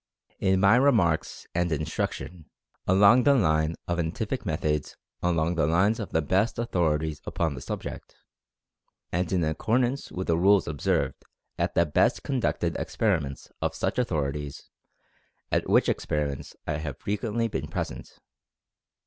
In 0.39 0.59
my 0.59 0.77
remarks, 0.77 1.45
and 1.53 1.71
instruction, 1.71 2.49
along 2.87 3.21
the 3.21 3.35
line 3.35 3.75
of 3.87 3.99
entific 3.99 4.47
methods 4.47 4.97
along 5.21 5.53
the 5.53 5.67
lines 5.67 5.99
of 5.99 6.09
the 6.09 6.23
best 6.23 6.57
authorities 6.57 7.21
upon 7.27 7.53
the 7.53 7.61
subject, 7.61 8.15
and 9.11 9.31
in 9.31 9.43
accordance 9.43 10.11
with 10.11 10.25
the 10.25 10.39
rules 10.39 10.67
observed 10.67 11.23
at 11.59 11.75
the 11.75 11.85
best 11.85 12.23
conducted 12.23 12.75
experiments 12.77 13.51
of 13.61 13.75
such 13.75 13.99
authorities, 13.99 14.71
at 15.51 15.69
which 15.69 15.87
experiments 15.87 16.55
I 16.65 16.77
have 16.77 16.97
frequently 16.97 17.47
been 17.47 17.67
present. 17.67 18.17